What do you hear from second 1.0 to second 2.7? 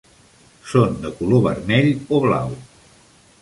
de color vermell o blau.